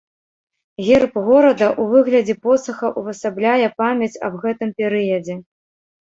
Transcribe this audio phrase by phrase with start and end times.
[0.85, 5.37] Герб горада ў выглядзе посаха ўвасабляе памяць аб гэтым перыядзе.